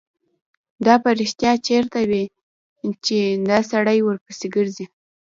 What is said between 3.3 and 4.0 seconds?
دا سړی